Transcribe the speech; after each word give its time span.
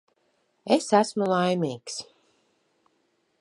Es 0.75 0.87
esmu 0.99 1.27
laimīgs. 1.33 1.99